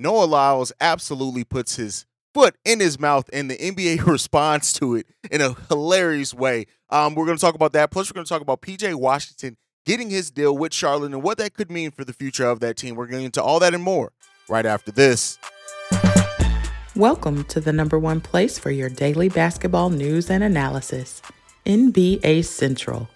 Noah 0.00 0.26
Lyles 0.26 0.72
absolutely 0.80 1.42
puts 1.42 1.74
his 1.74 2.06
foot 2.32 2.54
in 2.64 2.78
his 2.78 3.00
mouth, 3.00 3.28
and 3.32 3.50
the 3.50 3.56
NBA 3.56 4.06
responds 4.06 4.72
to 4.74 4.94
it 4.94 5.06
in 5.28 5.40
a 5.40 5.54
hilarious 5.68 6.32
way. 6.32 6.66
Um, 6.88 7.16
we're 7.16 7.26
going 7.26 7.36
to 7.36 7.40
talk 7.40 7.56
about 7.56 7.72
that. 7.72 7.90
Plus, 7.90 8.08
we're 8.08 8.14
going 8.14 8.24
to 8.24 8.28
talk 8.28 8.40
about 8.40 8.62
PJ 8.62 8.94
Washington 8.94 9.56
getting 9.84 10.08
his 10.08 10.30
deal 10.30 10.56
with 10.56 10.72
Charlotte 10.72 11.12
and 11.12 11.22
what 11.22 11.38
that 11.38 11.54
could 11.54 11.68
mean 11.68 11.90
for 11.90 12.04
the 12.04 12.12
future 12.12 12.48
of 12.48 12.60
that 12.60 12.76
team. 12.76 12.94
We're 12.94 13.08
getting 13.08 13.24
into 13.24 13.42
all 13.42 13.58
that 13.58 13.74
and 13.74 13.82
more 13.82 14.12
right 14.48 14.64
after 14.64 14.92
this. 14.92 15.36
Welcome 16.94 17.42
to 17.44 17.60
the 17.60 17.72
number 17.72 17.98
one 17.98 18.20
place 18.20 18.56
for 18.56 18.70
your 18.70 18.88
daily 18.88 19.28
basketball 19.28 19.90
news 19.90 20.30
and 20.30 20.44
analysis, 20.44 21.22
NBA 21.66 22.44
Central. 22.44 23.08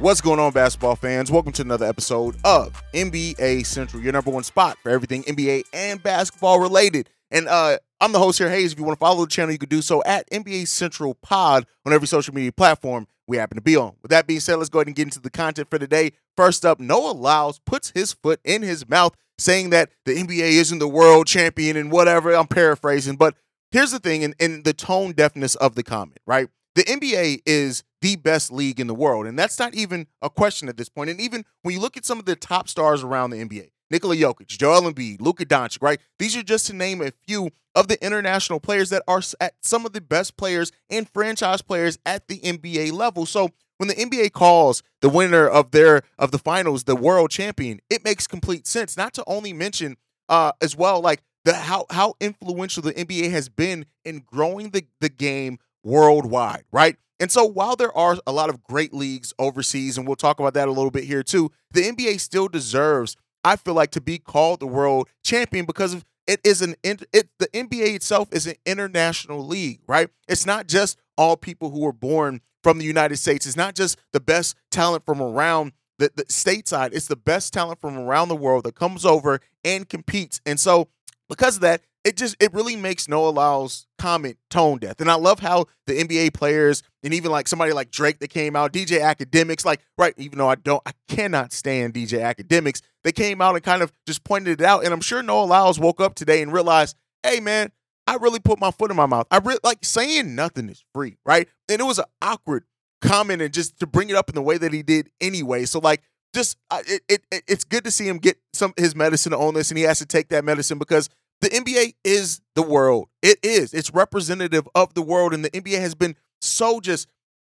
What's 0.00 0.20
going 0.20 0.38
on, 0.38 0.52
basketball 0.52 0.94
fans? 0.94 1.28
Welcome 1.28 1.50
to 1.54 1.62
another 1.62 1.84
episode 1.84 2.36
of 2.44 2.80
NBA 2.94 3.66
Central, 3.66 4.00
your 4.00 4.12
number 4.12 4.30
one 4.30 4.44
spot 4.44 4.78
for 4.80 4.90
everything 4.90 5.24
NBA 5.24 5.64
and 5.72 6.00
basketball 6.00 6.60
related. 6.60 7.10
And 7.32 7.48
uh, 7.48 7.78
I'm 8.00 8.12
the 8.12 8.20
host 8.20 8.38
here, 8.38 8.48
Haize. 8.48 8.72
If 8.72 8.78
you 8.78 8.84
want 8.84 8.96
to 8.96 9.04
follow 9.04 9.24
the 9.24 9.30
channel, 9.30 9.50
you 9.50 9.58
can 9.58 9.68
do 9.68 9.82
so 9.82 10.00
at 10.04 10.30
NBA 10.30 10.68
Central 10.68 11.14
Pod 11.14 11.66
on 11.84 11.92
every 11.92 12.06
social 12.06 12.32
media 12.32 12.52
platform 12.52 13.08
we 13.26 13.38
happen 13.38 13.56
to 13.56 13.60
be 13.60 13.74
on. 13.74 13.96
With 14.00 14.12
that 14.12 14.28
being 14.28 14.38
said, 14.38 14.54
let's 14.54 14.68
go 14.68 14.78
ahead 14.78 14.86
and 14.86 14.94
get 14.94 15.08
into 15.08 15.18
the 15.18 15.30
content 15.30 15.68
for 15.68 15.80
today. 15.80 16.12
First 16.36 16.64
up, 16.64 16.78
Noah 16.78 17.10
Lyles 17.10 17.58
puts 17.66 17.90
his 17.90 18.12
foot 18.12 18.38
in 18.44 18.62
his 18.62 18.88
mouth, 18.88 19.16
saying 19.36 19.70
that 19.70 19.90
the 20.04 20.14
NBA 20.14 20.52
isn't 20.60 20.78
the 20.78 20.86
world 20.86 21.26
champion 21.26 21.76
and 21.76 21.90
whatever. 21.90 22.32
I'm 22.32 22.46
paraphrasing, 22.46 23.16
but 23.16 23.34
here's 23.72 23.90
the 23.90 23.98
thing, 23.98 24.22
in 24.22 24.62
the 24.62 24.74
tone 24.74 25.10
deafness 25.10 25.56
of 25.56 25.74
the 25.74 25.82
comment, 25.82 26.20
right? 26.24 26.48
The 26.76 26.84
NBA 26.84 27.42
is 27.46 27.82
the 28.00 28.16
best 28.16 28.52
league 28.52 28.80
in 28.80 28.86
the 28.86 28.94
world. 28.94 29.26
And 29.26 29.38
that's 29.38 29.58
not 29.58 29.74
even 29.74 30.06
a 30.22 30.30
question 30.30 30.68
at 30.68 30.76
this 30.76 30.88
point. 30.88 31.10
And 31.10 31.20
even 31.20 31.44
when 31.62 31.74
you 31.74 31.80
look 31.80 31.96
at 31.96 32.04
some 32.04 32.18
of 32.18 32.24
the 32.24 32.36
top 32.36 32.68
stars 32.68 33.02
around 33.02 33.30
the 33.30 33.44
NBA, 33.44 33.70
Nikola 33.90 34.16
Jokic, 34.16 34.46
Joel 34.46 34.92
Embiid, 34.92 35.20
Luka 35.20 35.46
Doncic, 35.46 35.82
right? 35.82 36.00
These 36.18 36.36
are 36.36 36.42
just 36.42 36.66
to 36.66 36.74
name 36.74 37.00
a 37.00 37.12
few 37.26 37.50
of 37.74 37.88
the 37.88 38.02
international 38.04 38.60
players 38.60 38.90
that 38.90 39.02
are 39.08 39.22
at 39.40 39.54
some 39.62 39.86
of 39.86 39.92
the 39.92 40.00
best 40.00 40.36
players 40.36 40.72
and 40.90 41.08
franchise 41.08 41.62
players 41.62 41.98
at 42.04 42.28
the 42.28 42.38
NBA 42.40 42.92
level. 42.92 43.24
So 43.24 43.50
when 43.78 43.88
the 43.88 43.94
NBA 43.94 44.32
calls 44.32 44.82
the 45.00 45.08
winner 45.08 45.46
of 45.48 45.70
their 45.70 46.02
of 46.18 46.32
the 46.32 46.38
finals 46.38 46.84
the 46.84 46.96
world 46.96 47.30
champion, 47.30 47.80
it 47.88 48.04
makes 48.04 48.26
complete 48.26 48.66
sense. 48.66 48.96
Not 48.96 49.14
to 49.14 49.24
only 49.26 49.52
mention 49.52 49.96
uh, 50.28 50.52
as 50.60 50.76
well 50.76 51.00
like 51.00 51.22
the 51.44 51.54
how 51.54 51.86
how 51.90 52.14
influential 52.20 52.82
the 52.82 52.92
NBA 52.92 53.30
has 53.30 53.48
been 53.48 53.86
in 54.04 54.22
growing 54.26 54.70
the 54.70 54.84
the 55.00 55.08
game 55.08 55.58
worldwide, 55.84 56.64
right? 56.72 56.96
And 57.20 57.30
so 57.30 57.44
while 57.44 57.76
there 57.76 57.96
are 57.96 58.16
a 58.26 58.32
lot 58.32 58.48
of 58.48 58.62
great 58.62 58.94
leagues 58.94 59.32
overseas, 59.38 59.98
and 59.98 60.06
we'll 60.06 60.16
talk 60.16 60.38
about 60.40 60.54
that 60.54 60.68
a 60.68 60.72
little 60.72 60.90
bit 60.90 61.04
here 61.04 61.22
too, 61.22 61.50
the 61.70 61.82
NBA 61.82 62.20
still 62.20 62.48
deserves, 62.48 63.16
I 63.44 63.56
feel 63.56 63.74
like, 63.74 63.90
to 63.92 64.00
be 64.00 64.18
called 64.18 64.60
the 64.60 64.66
world 64.66 65.08
champion 65.24 65.64
because 65.66 65.94
of 65.94 66.04
it 66.26 66.40
is 66.44 66.60
an 66.62 66.76
it 66.82 67.06
the 67.38 67.48
NBA 67.48 67.94
itself 67.94 68.28
is 68.32 68.46
an 68.46 68.56
international 68.66 69.44
league, 69.44 69.80
right? 69.88 70.10
It's 70.28 70.46
not 70.46 70.68
just 70.68 70.98
all 71.16 71.36
people 71.36 71.70
who 71.70 71.80
were 71.80 71.92
born 71.92 72.42
from 72.62 72.78
the 72.78 72.84
United 72.84 73.16
States. 73.16 73.46
It's 73.46 73.56
not 73.56 73.74
just 73.74 73.98
the 74.12 74.20
best 74.20 74.56
talent 74.70 75.04
from 75.06 75.22
around 75.22 75.72
the, 75.98 76.10
the 76.14 76.24
stateside. 76.26 76.92
It's 76.92 77.08
the 77.08 77.16
best 77.16 77.52
talent 77.52 77.80
from 77.80 77.98
around 77.98 78.28
the 78.28 78.36
world 78.36 78.64
that 78.64 78.74
comes 78.74 79.04
over 79.04 79.40
and 79.64 79.88
competes. 79.88 80.40
And 80.44 80.60
so 80.60 80.88
because 81.28 81.56
of 81.56 81.62
that, 81.62 81.82
it 82.08 82.16
just 82.16 82.36
it 82.40 82.54
really 82.54 82.74
makes 82.74 83.06
Noah 83.06 83.28
Lyles 83.28 83.86
comment 83.98 84.38
tone 84.48 84.78
deaf. 84.78 84.98
And 84.98 85.10
I 85.10 85.16
love 85.16 85.40
how 85.40 85.66
the 85.86 85.92
NBA 85.92 86.32
players 86.32 86.82
and 87.02 87.12
even 87.12 87.30
like 87.30 87.46
somebody 87.46 87.74
like 87.74 87.90
Drake 87.90 88.18
that 88.20 88.28
came 88.28 88.56
out, 88.56 88.72
DJ 88.72 89.00
Akademiks, 89.00 89.62
like 89.62 89.80
right, 89.98 90.14
even 90.16 90.38
though 90.38 90.48
I 90.48 90.54
don't 90.54 90.82
I 90.86 90.92
cannot 91.06 91.52
stand 91.52 91.92
DJ 91.92 92.20
Akademiks, 92.20 92.80
they 93.04 93.12
came 93.12 93.42
out 93.42 93.56
and 93.56 93.62
kind 93.62 93.82
of 93.82 93.92
just 94.06 94.24
pointed 94.24 94.62
it 94.62 94.64
out. 94.64 94.84
And 94.84 94.94
I'm 94.94 95.02
sure 95.02 95.22
Noah 95.22 95.44
Lyles 95.44 95.78
woke 95.78 96.00
up 96.00 96.14
today 96.14 96.40
and 96.40 96.50
realized, 96.50 96.96
hey 97.22 97.40
man, 97.40 97.72
I 98.06 98.14
really 98.14 98.40
put 98.40 98.58
my 98.58 98.70
foot 98.70 98.90
in 98.90 98.96
my 98.96 99.04
mouth. 99.04 99.26
I 99.30 99.36
really 99.36 99.60
like 99.62 99.84
saying 99.84 100.34
nothing 100.34 100.70
is 100.70 100.82
free, 100.94 101.18
right? 101.26 101.46
And 101.68 101.78
it 101.78 101.84
was 101.84 101.98
an 101.98 102.06
awkward 102.22 102.64
comment 103.02 103.42
and 103.42 103.52
just 103.52 103.78
to 103.80 103.86
bring 103.86 104.08
it 104.08 104.16
up 104.16 104.30
in 104.30 104.34
the 104.34 104.42
way 104.42 104.56
that 104.56 104.72
he 104.72 104.82
did 104.82 105.10
anyway. 105.20 105.66
So 105.66 105.78
like 105.78 106.00
just 106.34 106.56
it, 106.72 107.02
it, 107.06 107.22
it's 107.46 107.64
good 107.64 107.84
to 107.84 107.90
see 107.90 108.08
him 108.08 108.16
get 108.16 108.38
some 108.54 108.72
his 108.78 108.96
medicine 108.96 109.34
on 109.34 109.52
this 109.52 109.70
and 109.70 109.76
he 109.76 109.84
has 109.84 109.98
to 109.98 110.06
take 110.06 110.28
that 110.28 110.42
medicine 110.42 110.78
because 110.78 111.10
the 111.40 111.48
NBA 111.48 111.94
is 112.04 112.40
the 112.54 112.62
world. 112.62 113.08
It 113.22 113.38
is. 113.42 113.72
It's 113.72 113.92
representative 113.92 114.68
of 114.74 114.94
the 114.94 115.02
world, 115.02 115.32
and 115.32 115.44
the 115.44 115.50
NBA 115.50 115.80
has 115.80 115.94
been 115.94 116.16
so 116.40 116.80
just 116.80 117.08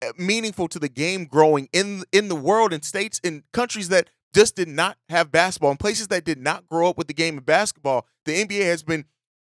eh, 0.02 0.12
meaningful 0.18 0.68
to 0.68 0.78
the 0.78 0.88
game 0.88 1.24
growing 1.24 1.68
in 1.72 2.04
in 2.12 2.28
the 2.28 2.34
world 2.34 2.72
in 2.72 2.82
states 2.82 3.20
in 3.24 3.44
countries 3.52 3.88
that 3.88 4.10
just 4.34 4.54
did 4.56 4.68
not 4.68 4.96
have 5.08 5.32
basketball 5.32 5.70
in 5.70 5.76
places 5.76 6.08
that 6.08 6.24
did 6.24 6.38
not 6.38 6.66
grow 6.66 6.90
up 6.90 6.98
with 6.98 7.08
the 7.08 7.14
game 7.14 7.38
of 7.38 7.46
basketball. 7.46 8.06
The 8.26 8.44
NBA 8.44 8.64
has 8.64 8.82
been 8.82 9.06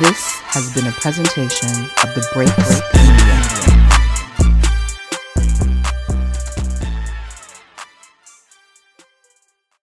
This 0.00 0.33
has 0.54 0.72
been 0.72 0.86
a 0.86 0.92
presentation 0.92 1.68
of 2.04 2.14
the 2.14 2.24
Break 2.32 2.54
Break 2.54 2.93